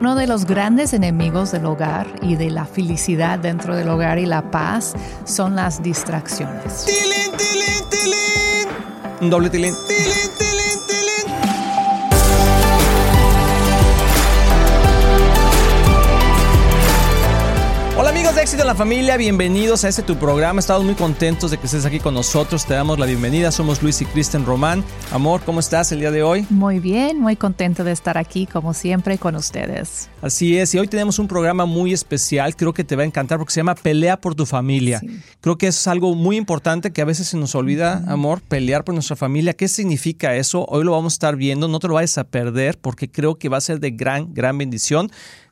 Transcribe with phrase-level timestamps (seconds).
[0.00, 4.24] Uno de los grandes enemigos del hogar y de la felicidad dentro del hogar y
[4.24, 4.94] la paz
[5.26, 6.86] son las distracciones.
[6.86, 8.68] ¡Tilín, tilín, tilín!
[9.20, 9.74] Un doble tilín.
[9.86, 10.29] ¡Tilín,
[18.30, 20.60] amigos de Éxito en la Familia, bienvenidos a este tu programa.
[20.60, 22.64] Estamos muy contentos de que estés aquí con nosotros.
[22.64, 23.50] Te damos la bienvenida.
[23.50, 24.84] Somos Luis y Kristen Román.
[25.10, 26.46] Amor, ¿cómo estás el día de hoy?
[26.48, 30.08] Muy bien, muy contento de estar aquí como siempre con ustedes.
[30.22, 33.38] Así es, y hoy tenemos un programa muy especial, creo que te va a encantar
[33.38, 35.00] porque se llama Pelea por tu familia.
[35.00, 35.20] Sí.
[35.40, 38.84] Creo que eso es algo muy importante que a veces se nos olvida, amor, pelear
[38.84, 39.54] por nuestra familia.
[39.54, 40.66] ¿Qué significa eso?
[40.68, 43.48] Hoy lo vamos a estar viendo, no te lo vayas a perder porque creo que
[43.48, 45.10] va a ser de gran, gran bendición.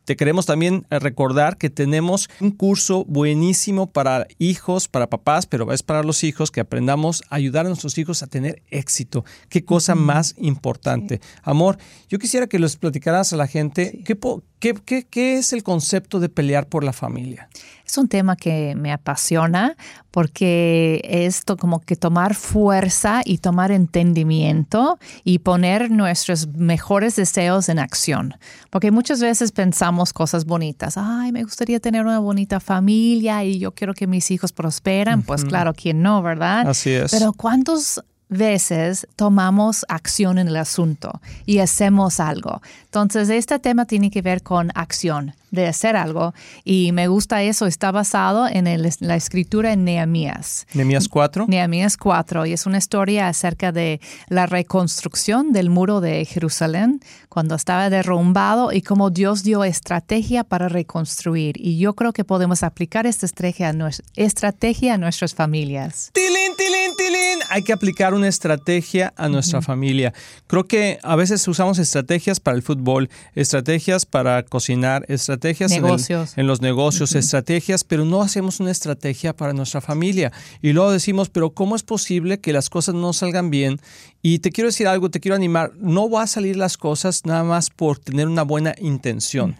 [0.08, 5.70] Te queremos también eh, recordar que tenemos un curso buenísimo para hijos, para papás, pero
[5.70, 9.26] es para los hijos, que aprendamos a ayudar a nuestros hijos a tener éxito.
[9.50, 11.20] Qué cosa más importante.
[11.42, 11.76] Amor,
[12.08, 14.02] yo quisiera que les platicaras a la gente Sí.
[14.02, 17.50] qué, po- qué- qué- qué es el concepto de pelear por la familia.
[17.86, 19.76] Es un tema que me apasiona
[20.10, 27.78] porque esto como que tomar fuerza y tomar entendimiento y poner nuestros mejores deseos en
[27.78, 28.34] acción.
[28.70, 30.96] Porque muchas veces pensamos cosas bonitas.
[30.96, 35.22] Ay, me gustaría tener una bonita familia y yo quiero que mis hijos prosperan.
[35.22, 36.68] Pues claro, ¿quién no, verdad?
[36.68, 37.10] Así es.
[37.10, 42.62] Pero ¿cuántas veces tomamos acción en el asunto y hacemos algo?
[42.84, 46.34] Entonces, este tema tiene que ver con acción, de hacer algo.
[46.64, 47.66] Y me gusta eso.
[47.66, 50.66] Está basado en el- la escritura en Nehemías.
[50.74, 51.46] Nehemías 4.
[51.48, 57.54] Nehemías 4 y es una historia acerca de la reconstrucción del muro de Jerusalén cuando
[57.54, 61.56] estaba derrumbado y cómo Dios dio estrategia para reconstruir.
[61.58, 66.10] Y yo creo que podemos aplicar esta estrategia a, nues- estrategia a nuestras familias.
[66.12, 67.38] Tilín, tilín, tilín.
[67.50, 70.12] Hay que aplicar una estrategia a nuestra familia.
[70.46, 75.37] Creo que a veces usamos estrategias para el fútbol, estrategias para cocinar, estrategias
[75.72, 76.32] en el- Negocios.
[76.36, 80.32] En, los negocios, estrategias, pero no hacemos una estrategia para nuestra familia.
[80.62, 83.80] Y luego decimos, pero ¿cómo es posible que las cosas no salgan bien?
[84.22, 85.72] Y te quiero decir algo, te quiero animar.
[85.78, 89.56] No va a salir las cosas nada más por tener una buena intención.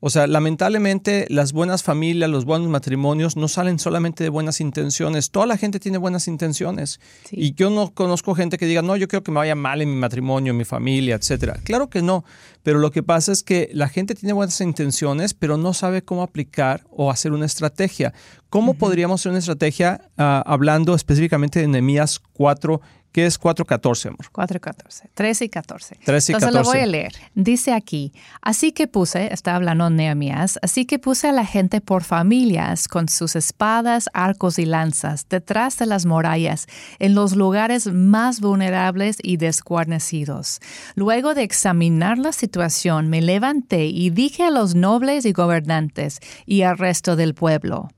[0.00, 5.30] O sea, lamentablemente las buenas familias, los buenos matrimonios no salen solamente de buenas intenciones.
[5.30, 7.00] Toda la gente tiene buenas intenciones.
[7.28, 7.36] Sí.
[7.38, 9.90] Y yo no conozco gente que diga, no, yo quiero que me vaya mal en
[9.90, 11.60] mi matrimonio, en mi familia, etcétera.
[11.64, 12.24] Claro que no.
[12.62, 16.22] Pero lo que pasa es que la gente tiene buenas intenciones, pero no sabe cómo
[16.22, 18.14] aplicar o hacer una estrategia.
[18.48, 22.80] ¿Cómo podríamos hacer una estrategia ah, hablando específicamente de Nehemías 4,
[23.12, 24.26] que es 4.14, amor?
[24.32, 25.98] 4 y 14, 13 y 14.
[26.04, 26.82] 13 y Entonces lo voy 14.
[26.82, 27.12] a leer.
[27.34, 32.04] Dice aquí, así que puse, está hablando Nehemías, así que puse a la gente por
[32.04, 36.66] familias con sus espadas, arcos y lanzas detrás de las murallas,
[36.98, 40.60] en los lugares más vulnerables y desguarnecidos.
[40.94, 46.62] Luego de examinar la situación, me levanté y dije a los nobles y gobernantes y
[46.62, 47.88] al resto del pueblo,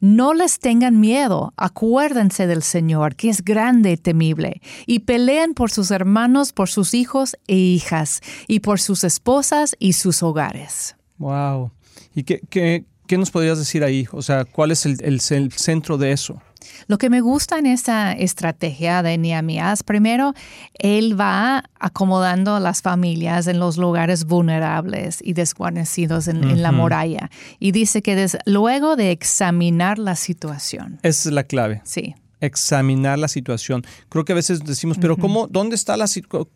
[0.00, 5.70] no les tengan miedo, acuérdense del Señor, que es grande y temible, y peleen por
[5.70, 10.96] sus hermanos, por sus hijos e hijas, y por sus esposas y sus hogares.
[11.18, 11.70] Wow.
[12.14, 14.06] ¿Y qué, qué, qué nos podrías decir ahí?
[14.12, 16.40] O sea, ¿cuál es el, el- el centro de eso?
[16.86, 20.34] Lo que me gusta en esta estrategia de Nehemías, primero,
[20.78, 27.30] él va acomodando las familias en los lugares vulnerables y desguarnecidos en, en la muralla.
[27.58, 30.98] Y dice que des- luego de examinar la situación.
[31.02, 31.80] Esa es la clave.
[31.84, 32.14] Sí.
[32.40, 33.84] examinar la situación.
[34.08, 36.06] Creo que a veces decimos, pero ¿cómo, dónde está la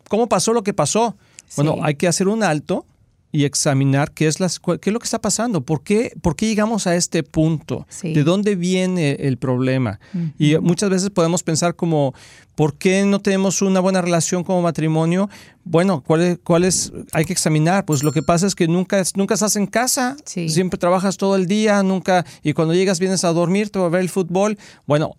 [0.07, 1.17] cómo pasó lo que pasó?
[1.57, 1.79] Bueno, Sí.
[1.83, 2.85] hay que hacer un alto
[3.33, 6.45] y examinar qué es, las, qué es lo que está pasando, por qué, por qué
[6.47, 8.13] llegamos a este punto, Sí.
[8.13, 9.99] de dónde viene el problema.
[10.37, 12.13] Y muchas veces podemos pensar como,
[12.55, 15.29] ¿por qué no tenemos una buena relación como matrimonio?
[15.65, 16.93] Bueno, ¿cuál es, cuál es?
[17.11, 17.85] Hay que examinar.
[17.85, 20.47] Pues lo que pasa es que nunca, nunca estás en casa, Sí.
[20.49, 23.89] siempre trabajas todo el día, nunca, y cuando llegas vienes a dormir, te va a
[23.89, 24.59] ver el fútbol.
[24.85, 25.15] Bueno,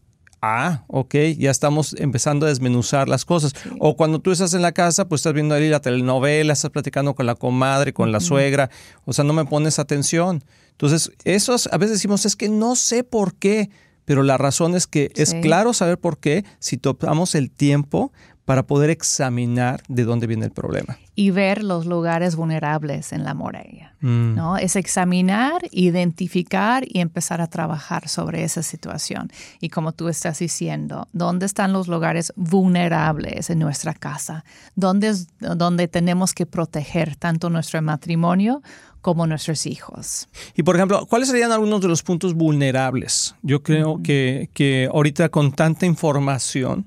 [0.47, 3.55] Ah, ok, ya estamos empezando a desmenuzar las cosas.
[3.79, 7.15] O cuando tú estás en la casa, pues estás viendo ahí la telenovela, estás platicando
[7.15, 8.69] con la comadre, con la suegra,
[9.07, 10.45] o sea, no me pones atención.
[10.73, 13.71] Entonces, esos a veces decimos, es que no sé por qué,
[14.05, 18.13] pero la razón es que es claro saber por qué si tomamos el tiempo
[18.45, 20.99] para poder examinar de dónde viene el problema.
[21.17, 23.95] y ver los lugares vulnerables en la muralla.
[24.01, 24.35] Mm.
[24.35, 24.57] ¿no?
[24.57, 29.31] Es examinar, identificar y empezar a trabajar sobre esa situación.
[29.61, 34.45] Y como tú estás diciendo, ¿dónde están los lugares vulnerables en nuestra casa?
[34.75, 38.61] ¿Dónde, es, donde tenemos que proteger tanto nuestro matrimonio
[39.01, 40.29] como nuestros hijos?
[40.57, 43.37] Y por ejemplo, ¿cuáles serían algunos de los puntos vulnerables?
[43.43, 46.87] Yo creo que, que ahorita con tanta información,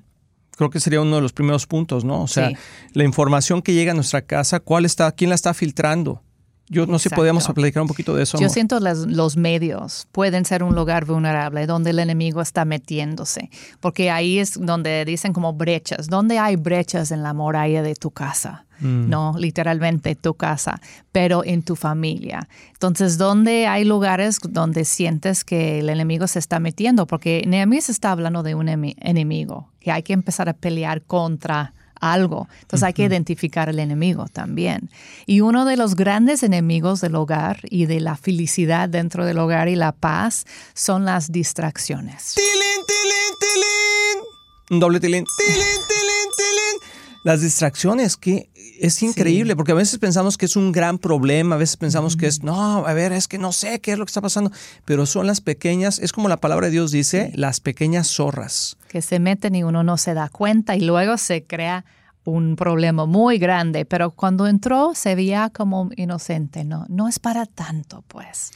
[0.57, 2.21] creo que sería uno de los primeros puntos, ¿no?
[2.21, 2.55] O sea, Sí.
[2.93, 6.21] la información que llega a nuestra casa, ¿cuál está, quién la está filtrando?
[6.69, 8.37] Yo no sé si podemos platicar un poquito de eso.
[8.39, 13.49] Yo siento que los medios pueden ser un lugar vulnerable donde el enemigo está metiéndose,
[13.79, 18.11] porque ahí es donde dicen como brechas, donde hay brechas en la muralla de tu
[18.11, 18.65] casa.
[18.79, 19.09] Mm.
[19.09, 20.79] No, literalmente tu casa,
[21.11, 22.47] pero en tu familia.
[22.73, 27.07] Entonces, ¿dónde hay lugares donde sientes que el enemigo se está metiendo?
[27.07, 32.49] Porque Nehemías está hablando de un enemigo que hay que empezar a pelear contra algo.
[32.59, 34.89] Entonces hay que identificar el enemigo también.
[35.25, 39.69] Y uno de los grandes enemigos del hogar y de la felicidad dentro del hogar
[39.69, 42.33] y la paz son las distracciones.
[42.35, 44.23] ¡Tilín, tilín, tilín!
[44.71, 45.23] Un doble tilín.
[45.37, 46.96] ¡Tilín, tilín, tilín!
[47.23, 48.49] Las distracciones, que
[48.79, 52.27] es increíble, porque a veces pensamos que es un gran problema, a veces pensamos que
[52.27, 54.51] es, no, a ver, es que no sé qué es lo que está pasando,
[54.85, 58.77] pero son las pequeñas, es como la palabra de Dios dice, las pequeñas zorras.
[58.87, 61.85] Que se meten y uno no se da cuenta y luego se crea
[62.23, 66.85] un problema muy grande, pero cuando entró se veía como inocente, ¿no?
[66.89, 68.51] No es para tanto, pues.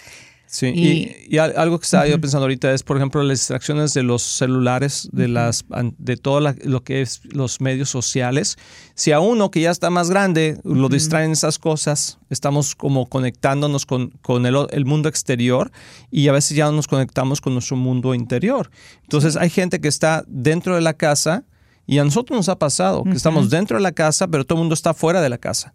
[0.54, 4.22] Sí, y, algo que estaba yo pensando ahorita es, por ejemplo, las distracciones de los
[4.22, 5.64] celulares, de las
[5.98, 8.58] de todo lo que es los medios sociales.
[8.94, 13.86] Si a uno que ya está más grande lo distraen esas cosas, estamos como conectándonos
[13.86, 15.72] con, con el, el, mundo exterior
[16.12, 18.72] y a veces ya no nos conectamos con nuestro mundo interior.
[19.04, 21.46] Entonces hay gente que está dentro de la casa
[21.88, 24.64] y a nosotros nos ha pasado que estamos dentro de la casa, pero todo el
[24.64, 25.74] mundo está fuera de la casa.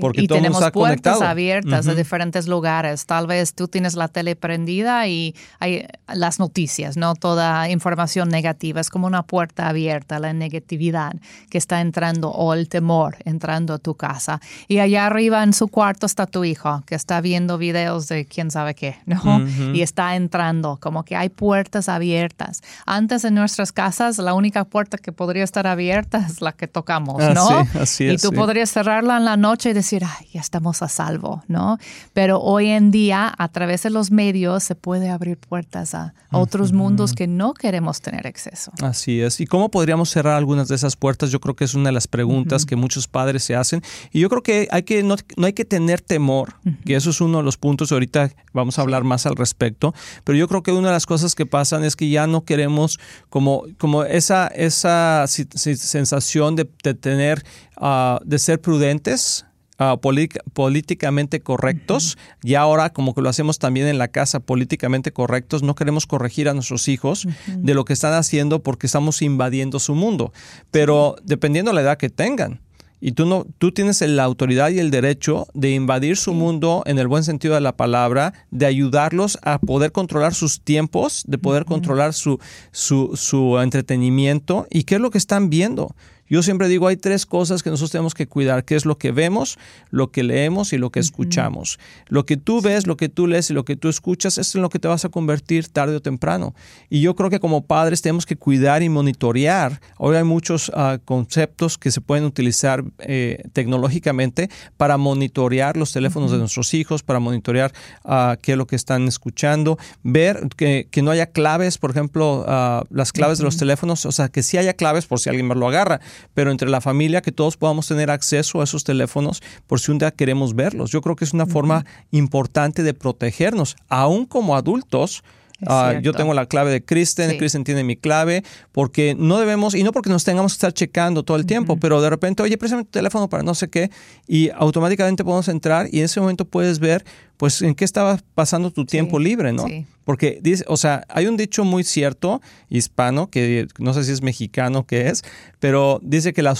[0.00, 3.06] Porque y tenemos puertas abiertas de diferentes lugares.
[3.06, 8.80] Tal vez tú tienes la tele prendida y hay las noticias, no toda información negativa.
[8.80, 11.14] Es como una puerta abierta, la negatividad
[11.50, 14.40] que está entrando o el temor entrando a tu casa.
[14.68, 18.50] Y allá arriba en su cuarto está tu hijo que está viendo videos de quién
[18.50, 19.46] sabe qué, ¿no?
[19.72, 22.62] Y está entrando, como que hay puertas abiertas.
[22.86, 27.22] Antes en nuestras casas la única puerta que podría estar abierta es la que tocamos,
[27.22, 27.80] ah, ¿no?
[27.80, 31.42] así es, y tú podrías cerrarla en la noche decir, Ay, ya estamos a salvo,
[31.48, 31.78] ¿no?
[32.12, 36.72] Pero hoy en día, a través de los medios, se puede abrir puertas a, otros
[36.72, 38.70] mundos que no queremos tener acceso.
[38.82, 39.40] Así es.
[39.40, 41.30] ¿Y cómo podríamos cerrar algunas de esas puertas?
[41.30, 43.82] Yo creo que es una de las preguntas que muchos padres se hacen.
[44.12, 47.38] Y yo creo que, hay que no, hay que tener temor, que eso es uno
[47.38, 47.90] de los puntos.
[47.90, 49.94] Ahorita vamos a hablar más al respecto.
[50.24, 52.98] Pero yo creo que una de las cosas que pasan es que ya no queremos
[53.30, 57.44] como, como esa, esa sensación de, tener,
[57.76, 59.46] ah, de ser prudentes
[59.78, 65.62] Ah, políticamente correctos y ahora como que lo hacemos también en la casa políticamente correctos,
[65.62, 69.94] no queremos corregir a nuestros hijos de lo que están haciendo porque estamos invadiendo su
[69.94, 70.32] mundo,
[70.70, 72.60] pero dependiendo de la edad que tengan.
[73.02, 76.98] Y tú, no, tú tienes la autoridad y el derecho de invadir su mundo en
[76.98, 81.66] el buen sentido de la palabra, de ayudarlos a poder controlar sus tiempos, de poder
[81.66, 82.40] controlar su,
[82.72, 85.94] su, su entretenimiento y qué es lo que están viendo.
[86.28, 89.12] Yo siempre digo, hay tres cosas que nosotros tenemos que cuidar, que es lo que
[89.12, 89.58] vemos,
[89.90, 91.78] lo que leemos y lo que escuchamos.
[92.08, 94.62] Lo que tú ves, lo que tú lees y lo que tú escuchas, es en
[94.62, 96.54] lo que te vas a convertir tarde o temprano.
[96.90, 99.80] Y yo creo que como padres tenemos que cuidar y monitorear.
[99.98, 106.32] Hoy hay muchos ah, conceptos que se pueden utilizar eh, tecnológicamente para monitorear los teléfonos
[106.32, 107.72] de nuestros hijos, para monitorear
[108.04, 112.82] uh, qué es lo que están escuchando, ver que, no haya claves, por ejemplo, ah,
[112.90, 115.56] las claves de los teléfonos, o sea, que sí haya claves por si alguien más
[115.56, 116.00] lo agarra
[116.34, 119.98] pero entre la familia que todos podamos tener acceso a esos teléfonos por si un
[119.98, 120.90] día queremos verlos.
[120.90, 125.22] Yo creo que es una forma importante de protegernos, aún como adultos.
[125.66, 129.82] Ah, yo tengo la clave de Kristen, Kristen tiene mi clave, porque no debemos, y
[129.82, 132.84] no porque nos tengamos que estar checando todo el tiempo, pero de repente, oye, préstame
[132.84, 133.90] tu teléfono para no sé qué,
[134.26, 137.04] y automáticamente podemos entrar y en ese momento puedes ver,
[137.36, 139.66] pues, en qué estaba pasando tu tiempo libre, ¿no?
[140.04, 144.22] Porque dice, o sea, hay un dicho muy cierto hispano, que no sé si es
[144.22, 145.22] mexicano que es,
[145.58, 146.54] pero dice que la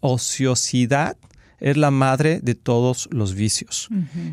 [0.00, 1.16] ociosidad
[1.60, 3.88] es la madre de todos los vicios.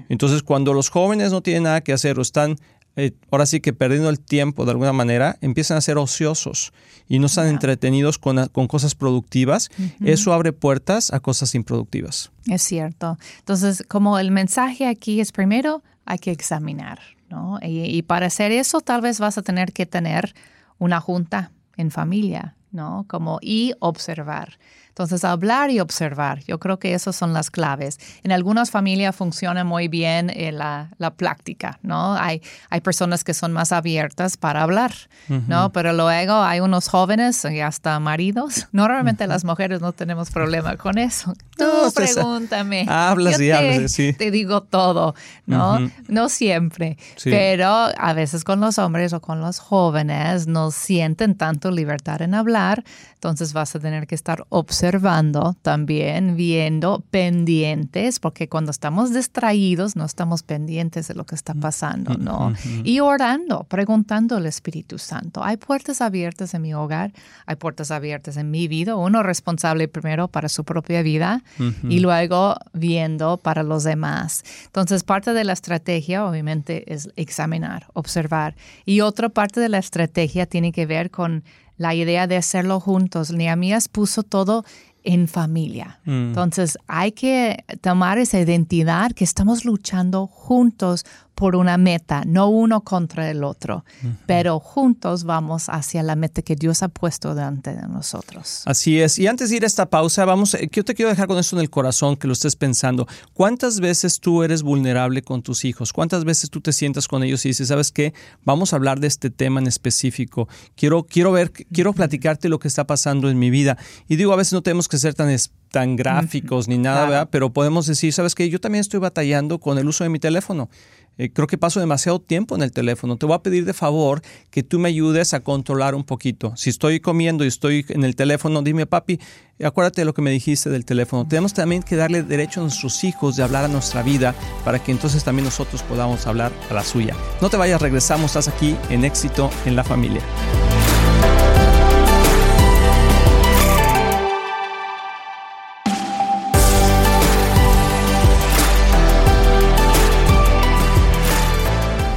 [0.10, 2.58] Entonces, cuando los jóvenes no tienen nada que hacer o están
[2.96, 6.74] eh, ahora sí que perdiendo el tiempo de alguna manera, empiezan a ser ociosos
[7.08, 9.70] y no están entretenidos con, con, cosas productivas,
[10.04, 12.32] eso abre puertas a cosas improductivas.
[12.48, 13.18] Es cierto.
[13.40, 17.00] Entonces, como el mensaje aquí es primero, hay que examinar.
[17.30, 17.60] ¿no?
[17.62, 20.34] Y, para hacer eso tal vez vas a tener que tener
[20.78, 23.06] una junta en familia, ¿no?
[23.08, 24.58] Como y observar.
[24.96, 28.00] Entonces, hablar y observar, yo creo que esas son las claves.
[28.24, 32.14] En algunas familias funciona muy bien eh, la, la, práctica, ¿no?
[32.14, 34.94] Hay, hay personas que son más abiertas para hablar,
[35.28, 35.74] ¿no?
[35.74, 38.68] Pero luego hay unos jóvenes y hasta maridos.
[38.72, 41.34] Normalmente las mujeres no tenemos problema con eso.
[41.58, 42.86] Tú pregúntame.
[42.88, 44.14] Hablas y hablas, sí.
[44.18, 45.14] Te digo todo,
[45.46, 45.92] ¿no?
[46.08, 51.70] No siempre, pero a veces con los hombres o con los jóvenes no sienten tanto
[51.70, 52.86] libertad en hablar,
[53.16, 59.96] entonces vas a tener que estar observando observando también, viendo, pendientes, porque cuando estamos distraídos
[59.96, 62.54] no estamos pendientes de lo que está mm, pasando, mm, ¿no?
[62.84, 65.44] Y orando, preguntando al Espíritu Santo.
[65.44, 67.14] Hay puertas abiertas en mi hogar,
[67.48, 71.44] hay puertas abiertas en mi vida, uno responsable primero para su propia vida
[71.90, 74.44] y luego viendo para los demás.
[74.66, 78.56] Entonces, parte de la estrategia, obviamente, es examinar, observar.
[78.86, 81.44] Y otra parte de la estrategia tiene que ver con
[81.78, 83.32] la idea de hacerlo juntos.
[83.32, 84.66] Nehemías puso todo
[85.04, 86.00] en familia.
[86.06, 86.28] Mm.
[86.30, 91.06] Entonces hay que tomar esa identidad que estamos luchando juntos
[91.36, 93.84] por una meta, no uno contra el otro,
[94.26, 98.64] pero juntos vamos hacia la meta que Dios ha puesto delante de nosotros.
[98.66, 99.20] Así es.
[99.20, 101.58] Y antes de ir a esta pausa, vamos, eh, yo te quiero dejar con esto
[101.58, 103.06] en el corazón, que lo estés pensando.
[103.34, 105.92] ¿Cuántas veces tú eres vulnerable con tus hijos?
[105.92, 108.14] ¿Cuántas veces tú te sientas con ellos y dices, sabes qué,
[108.46, 110.48] vamos a hablar de este tema en específico?
[110.76, 113.78] Quiero, quiero ver, quiero platicarte lo que está pasando en mi vida.
[114.08, 115.30] Y digo, a veces no tenemos que ser tan
[115.76, 117.30] tan gráficos ni nada, ¿verdad?
[117.30, 118.50] Pero podemos decir, ¿sabes qué?
[118.50, 120.70] Yo también estoy batallando con el uso de mi teléfono.
[121.18, 123.18] Eh, creo que paso demasiado tiempo en el teléfono.
[123.18, 126.54] Te voy a pedir de favor que tú me ayudes a controlar un poquito.
[126.56, 129.20] Si estoy comiendo y estoy en el teléfono, dime, papi,
[129.62, 131.28] acuérdate de lo que me dijiste del teléfono.
[131.28, 134.94] Tenemos también que darle derecho a nuestros hijos de hablar a nuestra vida para que
[134.94, 137.18] entonces también nosotros podamos hablar a la suya.
[137.42, 140.22] No te vayas, regresamos, estás aquí en éxito en la familia.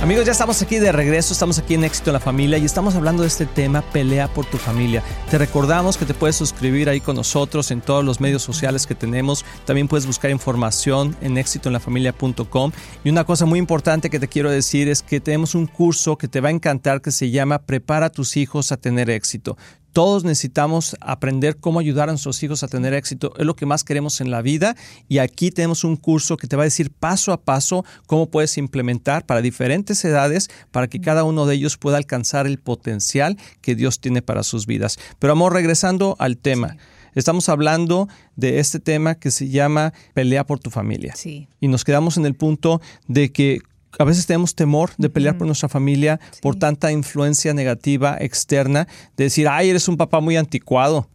[0.09, 2.95] Amigos, ya estamos aquí de regreso, estamos aquí en Éxito en la Familia y estamos
[2.95, 5.03] hablando de este tema, pelea por tu familia.
[5.31, 8.95] Te recordamos que te puedes suscribir ahí con nosotros en todos los medios sociales que
[8.95, 9.45] tenemos.
[9.67, 12.73] También puedes buscar información en éxitoenlafamilia.com.
[13.05, 16.27] Y una cosa muy importante que te quiero decir es que tenemos un curso que
[16.27, 19.59] te va a encantar que se llama Prepara a tus hijos a tener éxito.
[19.93, 23.33] Todos necesitamos aprender cómo ayudar a nuestros hijos a tener éxito.
[23.39, 24.77] Es lo que más queremos en la vida.
[25.09, 28.59] Y aquí tenemos un curso que te va a decir paso a paso cómo puedes
[28.59, 33.75] implementar para diferentes edades para que cada uno de ellos pueda alcanzar el potencial que
[33.75, 34.99] Dios tiene para sus vidas.
[35.19, 36.77] Pero amor, regresando al tema.
[37.15, 41.15] Estamos hablando de este tema que se llama pelea por tu familia.
[41.17, 41.49] Sí.
[41.61, 43.61] Y nos quedamos en el punto de que
[43.99, 49.25] a veces tenemos temor de pelear por nuestra familia por tanta influencia negativa externa, de
[49.25, 51.09] decir, ay, eres un papá muy anticuado.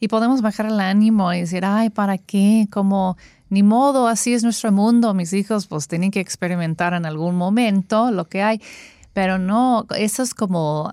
[0.00, 2.66] Y podemos bajar el ánimo y decir, ay, ¿para qué?
[2.70, 3.16] Como,
[3.48, 8.10] ni modo, así es nuestro mundo, mis hijos pues tienen que experimentar en algún momento
[8.10, 8.60] lo que hay.
[9.12, 10.90] Pero no, eso es como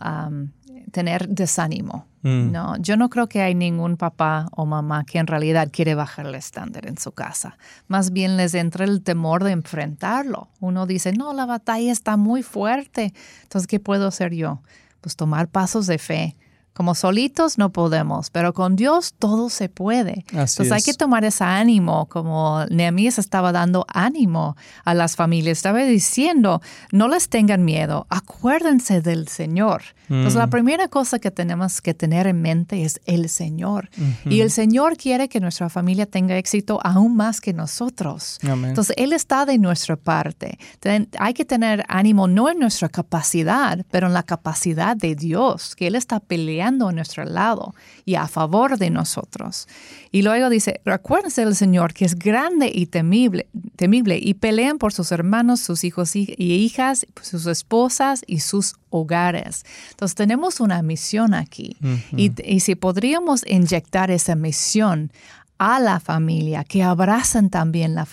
[0.92, 2.06] tener desánimo.
[2.27, 2.51] Mm.
[2.51, 6.25] No, yo no creo que hay ningún papá o mamá que en realidad quiere bajar
[6.25, 7.57] el estándar en su casa.
[7.88, 10.50] Más bien les entra el temor de enfrentarlo.
[10.60, 13.13] Uno dice, no, la batalla está muy fuerte.
[13.43, 14.62] Entonces, ¿qué puedo hacer yo?
[15.00, 16.36] Pues tomar pasos de fe
[16.74, 20.25] como solitos no podemos, pero con Dios todo se puede.
[20.29, 24.55] Entonces hay que tomar ese ánimo, como Nehemías estaba dando ánimo
[24.86, 29.81] a las familias, estaba diciendo, no les tengan miedo, acuérdense del Señor.
[30.09, 30.51] Entonces la mm.
[30.51, 33.89] primera cosa que tenemos que tener en mente es el Señor.
[34.25, 38.39] Y el Señor quiere que nuestra familia tenga éxito aún más que nosotros.
[38.41, 40.57] Entonces Él está de nuestra parte.
[41.19, 45.87] hay que tener ánimo no en nuestra capacidad, pero en la capacidad de Dios, que
[45.87, 47.73] Él está peleando a nuestro lado
[48.05, 49.67] y a favor de nosotros.
[50.11, 54.93] Y luego dice, recuérdense del Señor que es grande y temible, temible y pelean por
[54.93, 59.65] sus hermanos, sus hijos y hijas, sus esposas y sus hogares.
[59.98, 61.75] Entonces tenemos una misión aquí.
[62.16, 65.12] Y, y si podríamos inyectar esa misión
[65.58, 68.08] a la familia, que abrazan también la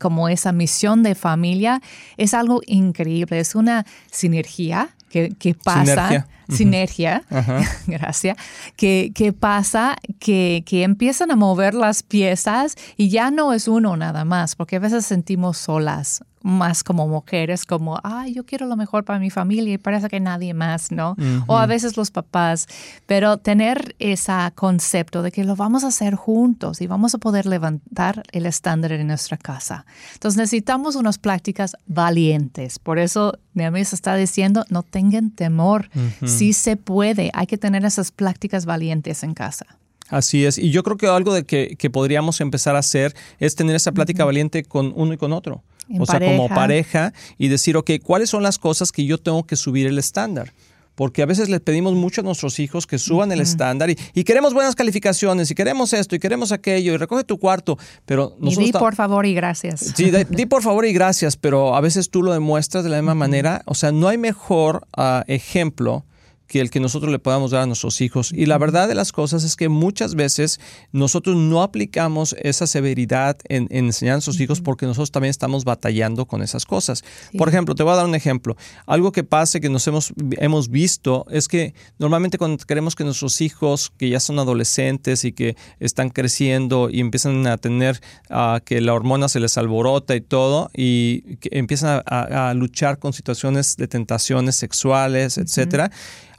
[0.00, 1.80] como esa misión de familia,
[2.16, 6.26] es algo increíble, es una sinergia que, que pasa.
[6.48, 7.22] Sinergia,
[7.86, 8.36] gracias,
[8.74, 14.24] que, pasa que, que, empiezan a mover las piezas y ya no es uno nada
[14.24, 19.04] más, porque a veces sentimos solas más como mujeres, como, ay, yo quiero lo mejor
[19.04, 21.16] para mi familia y parece que nadie más, ¿no?
[21.46, 22.66] O a veces los papás,
[23.06, 27.46] pero tener ese concepto de que lo vamos a hacer juntos y vamos a poder
[27.46, 29.84] levantar el estándar en nuestra casa.
[30.14, 32.78] Entonces necesitamos unas prácticas valientes.
[32.78, 35.90] Por eso mi se está diciendo, no tengan temor,
[36.24, 39.66] sí se puede, hay que tener esas prácticas valientes en casa.
[40.08, 43.54] Así es, y yo creo que algo de que, que podríamos empezar a hacer es
[43.54, 45.62] tener esa plática valiente con uno y con otro
[45.98, 49.56] o sea, como pareja y decir, ok, ¿cuáles son las cosas que yo tengo que
[49.56, 50.52] subir el estándar?
[50.94, 54.52] Porque a veces les pedimos mucho a nuestros hijos que suban el estándar y, queremos
[54.52, 58.72] buenas calificaciones y queremos esto y queremos aquello y recoge tu cuarto, pero Y di
[58.72, 59.92] por favor y gracias.
[59.94, 63.14] Sí, di, por favor y gracias, pero a veces tú lo demuestras de la misma
[63.14, 63.62] manera.
[63.64, 66.04] O sea, no hay mejor ah, ejemplo
[66.50, 68.32] que el que nosotros le podamos dar a nuestros hijos.
[68.32, 70.58] Y la verdad de las cosas es que muchas veces
[70.90, 76.26] nosotros no aplicamos esa severidad en, enseñar a nuestros hijos porque nosotros también estamos batallando
[76.26, 77.04] con esas cosas.
[77.38, 78.56] Por ejemplo, te voy a dar un ejemplo.
[78.86, 83.40] Algo que pasa que nos hemos, hemos visto es que normalmente cuando queremos que nuestros
[83.42, 88.80] hijos, que ya son adolescentes y que están creciendo y empiezan a tener uh, que
[88.80, 93.76] la hormona se les alborota y todo, y que empiezan a, a luchar con situaciones
[93.76, 95.92] de tentaciones sexuales, etcétera.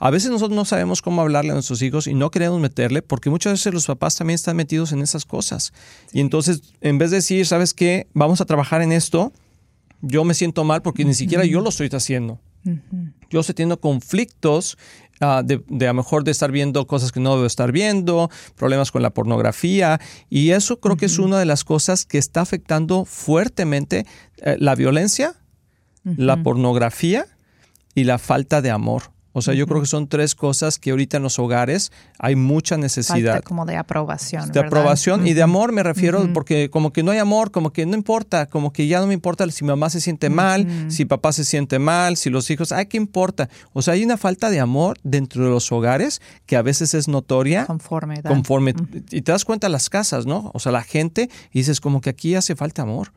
[0.04, 3.30] A veces nosotros no sabemos cómo hablarle a nuestros hijos y no queremos meterle porque
[3.30, 5.74] muchas veces los papás también están metidos en esas cosas.
[6.12, 8.08] Y entonces, en vez de decir, ¿sabes qué?
[8.16, 9.32] Vamos a trabajar en esto,
[10.02, 12.40] yo me siento mal porque ni siquiera yo lo estoy haciendo.
[13.30, 14.76] Yo estoy teniendo conflictos
[15.22, 18.32] uh, de, de, a lo mejor de estar viendo cosas que no debo estar viendo,
[18.56, 22.42] problemas con la pornografía, y eso creo que es una de las cosas que está
[22.42, 25.36] afectando fuertemente eh, la violencia,
[26.04, 27.28] la pornografía
[27.94, 29.12] y la falta de amor.
[29.34, 32.78] O sea, yo creo que son tres cosas que ahorita en los hogares hay mucha
[32.78, 33.34] necesidad.
[33.34, 34.44] Falta como de aprobación.
[34.44, 34.66] De ¿verdad?
[34.68, 37.96] aprobación y de amor me refiero porque como que no hay amor, como que no
[37.96, 41.46] importa, como que ya no me importa si mamá se siente mal, si papá se
[41.46, 43.50] siente mal, si los hijos, ay, ¿qué importa?
[43.74, 47.08] O sea, hay una falta de amor dentro de los hogares que a veces es
[47.08, 47.66] notoria.
[47.66, 48.22] Conforme.
[48.22, 48.74] Conforme.
[49.12, 50.52] Y te das cuenta las casas, ¿no?
[50.54, 53.14] O sea, la gente y dices como que aquí hace falta amor.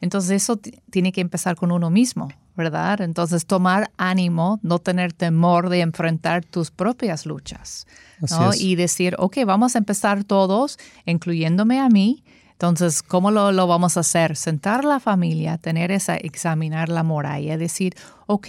[0.00, 0.58] Entonces eso
[0.90, 2.28] tiene que empezar con uno mismo.
[2.56, 3.00] ¿Verdad?
[3.02, 7.86] Entonces, tomar ánimo, no tener temor de enfrentar tus propias luchas,
[8.30, 8.52] ¿no?
[8.54, 12.24] Y decir, ok, vamos a empezar todos, incluyéndome a mí.
[12.52, 14.34] Entonces, ¿cómo lo, lo, vamos a hacer?
[14.34, 17.94] Sentar la familia, tener esa, examinar la muralla, decir,
[18.26, 18.48] ok,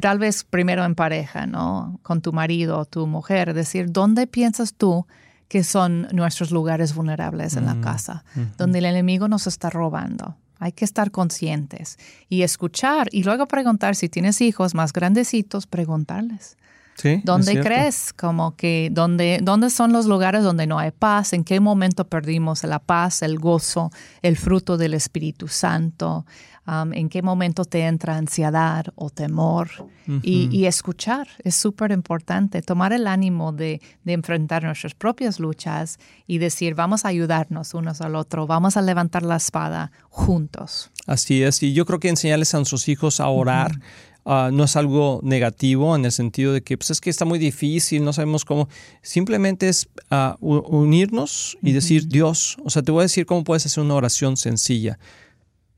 [0.00, 2.00] tal vez primero en pareja, ¿no?
[2.02, 5.06] Con tu marido, tu mujer, decir, ¿dónde piensas tú
[5.48, 8.24] que son nuestros lugares vulnerables en la casa?
[8.34, 8.56] Uh -huh.
[8.56, 10.36] Donde el enemigo nos está robando.
[10.58, 11.98] Hay que estar conscientes
[12.28, 16.56] y escuchar y luego preguntar si tienes hijos más grandecitos, preguntarles.
[16.96, 18.14] Sí, ¿Dónde crees?
[18.14, 22.64] Como que dónde, dónde son los lugares donde no hay paz, en qué momento perdimos
[22.64, 23.90] la paz, el gozo,
[24.22, 26.24] el fruto del Espíritu Santo,
[26.66, 29.68] um, en qué momento te entra ansiedad o temor.
[29.78, 30.20] Uh -huh.
[30.22, 35.98] y, y, escuchar es súper importante, tomar el ánimo de, de, enfrentar nuestras propias luchas
[36.26, 40.90] y decir, vamos a ayudarnos unos al otro, vamos a levantar la espada juntos.
[41.06, 43.72] Así es, y yo creo que enseñarles a nuestros hijos a orar.
[43.72, 43.82] Uh -huh.
[44.26, 47.38] Uh, no es algo negativo en el sentido de que pues es que está muy
[47.38, 48.68] difícil, no sabemos cómo.
[49.00, 52.10] Simplemente es uh, unirnos y decir, uh -huh.
[52.10, 54.98] Dios, o sea, te voy a decir cómo puedes hacer una oración sencilla.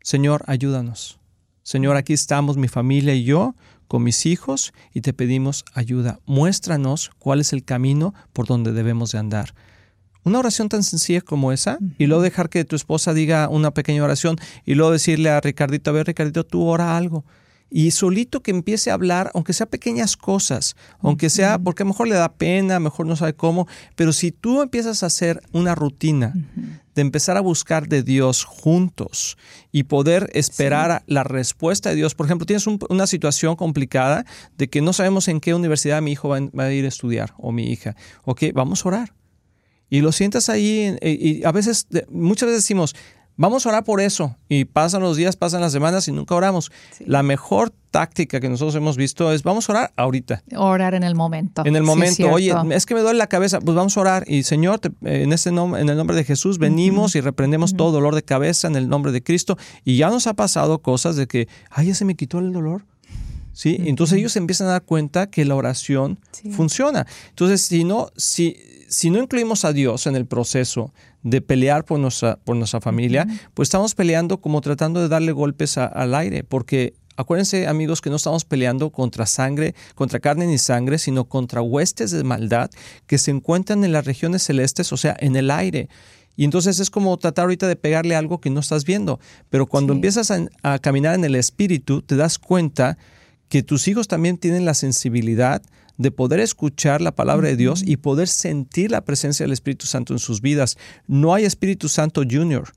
[0.02, 1.18] Señor, ayúdanos.
[1.62, 3.54] Señor, aquí estamos mi familia y yo
[3.87, 6.18] con mis hijos y te pedimos ayuda.
[6.24, 9.54] Muéstranos cuál es el camino por donde debemos de andar.
[10.24, 14.02] Una oración tan sencilla como esa y luego dejar que tu esposa diga una pequeña
[14.02, 17.26] oración y luego decirle a Ricardito, a ver Ricardito, tú ora algo
[17.70, 21.90] y solito que empiece a hablar, aunque sea pequeñas cosas, aunque sea, porque a lo
[21.90, 25.07] mejor le da pena, a lo mejor no sabe cómo, pero si tú empiezas a
[25.07, 26.33] hacer una rutina
[26.94, 29.37] de empezar a buscar de Dios juntos
[29.70, 31.12] y poder esperar sí.
[31.12, 34.24] la respuesta de Dios, por ejemplo, tienes un, una situación complicada
[34.57, 37.35] de que no sabemos en qué universidad mi hijo va, va, a ir a estudiar
[37.37, 39.14] o mi hija, ok, vamos a orar.
[39.90, 42.94] Y lo sientas ahí y a veces, muchas veces decimos,
[43.40, 44.35] Vamos a orar por eso.
[44.48, 46.72] Y pasan los días, pasan las semanas y nunca oramos.
[46.90, 47.05] Sí.
[47.07, 50.42] La mejor táctica que nosotros hemos visto es vamos a orar ahorita.
[50.57, 51.62] Orar en el momento.
[51.64, 52.16] En el momento.
[52.16, 53.61] Sí, Oye, es que me duele la cabeza.
[53.61, 54.24] Pues vamos a orar.
[54.27, 57.18] Y Señor, te, en, este nombre, en el nombre de Jesús venimos uh -huh.
[57.18, 57.79] y reprendemos uh -huh.
[57.79, 59.57] todo dolor de cabeza en el nombre de Cristo.
[59.85, 62.83] Y ya nos ha pasado cosas de que, ay, ya se me quitó el dolor.
[63.59, 63.77] ¿Sí?
[63.77, 63.88] Uh -huh.
[63.88, 66.53] Entonces ellos empiezan a dar cuenta que la oración sí.
[66.53, 67.09] funciona.
[67.31, 68.57] Entonces, si no, si,
[68.88, 70.92] si no incluimos a Dios en el proceso
[71.25, 73.40] de pelear por nuestra, por nuestra familia, uh -huh.
[73.55, 78.11] pues estamos peleando como tratando de darle golpes a, al aire, porque acuérdense amigos que
[78.11, 82.71] no estamos peleando contra sangre, contra carne ni sangre, sino contra huestes de maldad
[83.09, 85.88] que se encuentran en las regiones celestes, o sea, en el aire.
[86.37, 89.18] Y entonces es como tratar ahorita de pegarle algo que no estás viendo,
[89.51, 89.97] pero cuando sí.
[89.97, 92.97] empiezas a, a caminar en el espíritu, te das cuenta
[93.48, 95.62] que tus hijos también tienen la sensibilidad
[95.96, 100.12] de poder escuchar la palabra de Dios y poder sentir la presencia del Espíritu Santo
[100.12, 100.78] en sus vidas.
[101.06, 102.72] No hay Espíritu Santo Junior.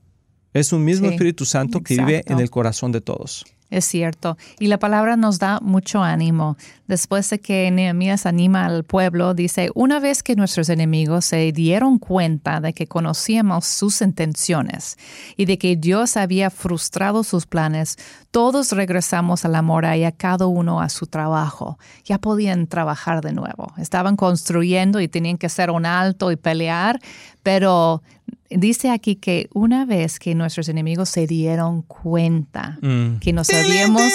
[0.52, 2.06] Es un mismo sí, Espíritu Santo que exacto.
[2.08, 3.44] vive en el corazón de todos.
[3.72, 4.36] Es cierto.
[4.58, 6.58] Y la palabra nos da mucho ánimo.
[6.86, 11.98] Después de que Nehemías anima al pueblo, dice, una vez que nuestros enemigos se dieron
[11.98, 14.98] cuenta de que conocíamos sus intenciones
[15.38, 17.96] y de que Dios había frustrado sus planes,
[18.30, 21.78] todos regresamos a la muralla, cada uno a su trabajo.
[22.04, 23.72] Ya podían trabajar de nuevo.
[23.78, 27.00] Estaban construyendo y tenían que hacer un alto y pelear,
[27.42, 28.02] pero
[28.50, 33.18] dice aquí que una vez que nuestros enemigos se dieron cuenta mm.
[33.18, 34.12] que nos habíamos,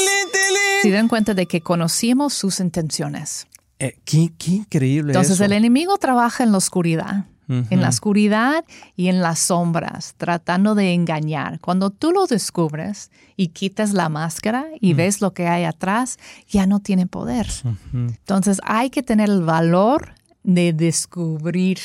[0.82, 3.48] se dieron cuenta de que conocíamos sus intenciones.
[3.80, 5.12] Eh, qué, increíble.
[5.12, 7.26] Entonces el enemigo trabaja en la oscuridad.
[7.50, 8.66] En la oscuridad
[8.98, 11.62] y en las sombras, tratando de engañar.
[11.62, 16.66] Cuando tú lo descubres y quitas la máscara y ves lo que hay atrás, ya
[16.66, 17.48] no tiene poder.
[17.94, 20.14] Entonces hay que tener el valor
[20.44, 21.80] de descubrir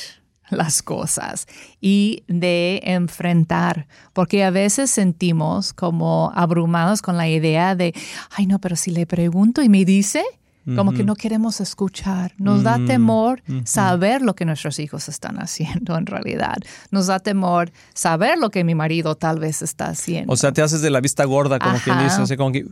[0.53, 1.47] las cosas
[1.81, 7.95] y de enfrentar, porque a veces sentimos como abrumados con la idea de,
[8.31, 10.23] ay no, pero si le pregunto y me dice,
[10.77, 12.35] como que no queremos escuchar.
[12.39, 16.57] Nos da mm, temor saber lo que nuestros hijos están haciendo en realidad.
[16.91, 20.33] Nos da temor saber lo que mi marido tal vez está haciendo.
[20.33, 22.65] O sea, te haces de la vista gorda, como quien dice, como que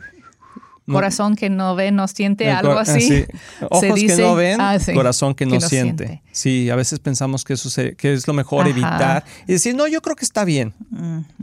[0.91, 3.25] corazón que no ve, no siente, algo así.
[3.71, 6.23] Ojos que no ven, ah, corazón que no, siente.
[6.33, 10.03] Sí, a veces pensamos que eso que es lo mejor evitar y decir, no, yo
[10.03, 10.75] creo que está bien.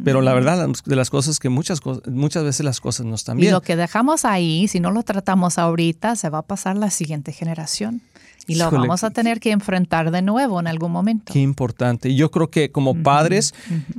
[0.04, 3.50] Pero la verdad de las cosas que muchas, muchas veces las cosas no están bien.
[3.50, 6.90] Y lo que dejamos ahí, si no lo tratamos ahorita, se va a pasar la
[6.90, 8.02] siguiente generación.
[8.48, 11.34] Y lo vamos a tener que enfrentar de nuevo en algún momento.
[11.34, 12.16] Qué importante.
[12.16, 13.54] Yo creo que como padres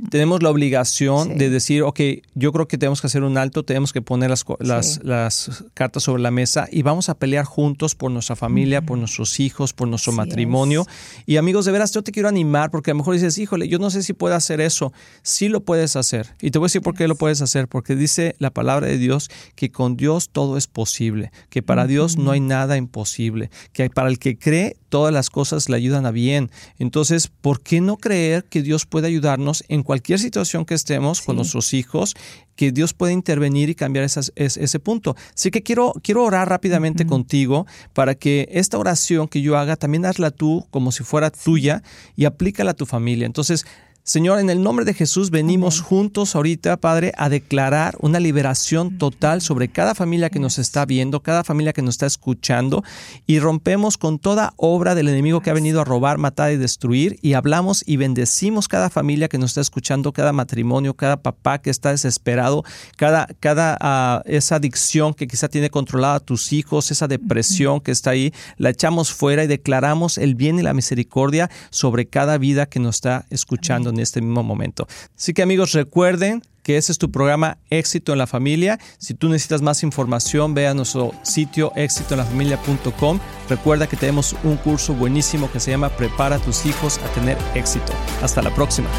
[0.09, 1.99] tenemos la obligación de decir, ok,
[2.33, 6.03] yo creo que tenemos que hacer un alto, tenemos que poner las, las, las cartas
[6.03, 9.87] sobre la mesa y vamos a pelear juntos por nuestra familia, por nuestros hijos, por
[9.87, 10.85] nuestro matrimonio.
[11.25, 13.77] Y amigos, de veras, yo te quiero animar porque a lo mejor dices, híjole, yo
[13.77, 14.91] no sé si puedo hacer eso.
[15.21, 16.35] Sí lo puedes hacer.
[16.41, 17.67] Y te voy a decir por qué lo puedes hacer.
[17.67, 22.17] Porque dice la palabra de Dios que con Dios todo es posible, que para Dios
[22.17, 26.11] no hay nada imposible, que para el que cree, todas las cosas le ayudan a
[26.11, 26.49] bien.
[26.77, 31.35] Entonces, ¿por qué no creer que Dios puede ayudarnos en cualquier situación que estemos con
[31.35, 32.15] nuestros hijos?
[32.59, 35.15] que Dios puede intervenir y cambiar ese punto.
[35.33, 40.05] Así que quiero, quiero orar rápidamente contigo para que esta oración que yo haga también
[40.05, 41.83] hazla tú como si fuera tuya
[42.17, 43.25] y aplícala a tu familia.
[43.25, 43.65] Entonces,
[44.03, 49.41] Señor, en el nombre de Jesús venimos juntos ahorita, Padre, a declarar una liberación total
[49.41, 52.83] sobre cada familia que nos está viendo, cada familia que nos está escuchando,
[53.27, 57.19] y rompemos con toda obra del enemigo que ha venido a robar, matar y destruir,
[57.21, 61.69] y hablamos y bendecimos cada familia que nos está escuchando, cada matrimonio, cada papá que
[61.69, 62.63] está desesperado,
[62.97, 67.91] cada, cada ah, esa adicción que quizá tiene controlada a tus hijos, esa depresión que
[67.91, 72.65] está ahí, la echamos fuera y declaramos el bien y la misericordia sobre cada vida
[72.65, 74.87] que nos está escuchando en este mismo momento.
[75.15, 78.79] Así que amigos, recuerden que ese es tu programa Éxito en la Familia.
[78.99, 83.19] Si tú necesitas más información, ve a nuestro sitio éxitoenlafamilia.com.
[83.49, 87.37] Recuerda que tenemos un curso buenísimo que se llama Prepara a tus hijos a tener
[87.55, 87.91] éxito.
[88.21, 88.89] Hasta la próxima.